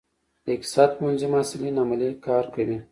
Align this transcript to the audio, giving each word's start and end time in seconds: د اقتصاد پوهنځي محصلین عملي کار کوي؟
د 0.45 0.47
اقتصاد 0.55 0.89
پوهنځي 0.97 1.27
محصلین 1.33 1.75
عملي 1.83 2.09
کار 2.27 2.45
کوي؟ 2.53 2.77